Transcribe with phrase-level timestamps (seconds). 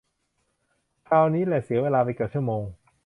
[1.07, 2.63] คราวนี้แหละเสียเวลาไปเกือบชั่วโมง